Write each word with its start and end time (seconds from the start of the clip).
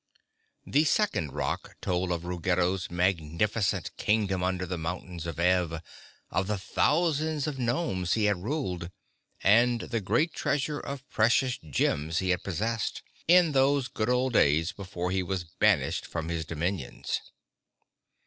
_The 0.73 0.83
second 0.85 1.33
rock 1.33 1.75
told 1.79 2.11
of 2.11 2.25
Ruggedo's 2.25 2.89
magnificent 2.89 3.95
Kingdom 3.97 4.41
under 4.41 4.65
the 4.65 4.75
mountains 4.79 5.27
of 5.27 5.39
Ev, 5.39 5.79
of 6.31 6.47
the 6.47 6.57
thousands 6.57 7.45
of 7.45 7.59
gnomes 7.59 8.13
he 8.13 8.23
had 8.25 8.37
ruled 8.41 8.89
and 9.43 9.81
the 9.81 10.01
great 10.01 10.33
treasure 10.33 10.79
of 10.79 11.07
precious 11.11 11.59
gems 11.59 12.17
he 12.17 12.29
had 12.31 12.41
possessed, 12.43 13.03
in 13.27 13.51
those 13.51 13.87
good 13.87 14.09
old 14.09 14.33
days 14.33 14.71
before 14.71 15.11
he 15.11 15.21
was 15.21 15.43
banished 15.43 16.07
from 16.07 16.29
his 16.29 16.45
dominions. 16.45 17.21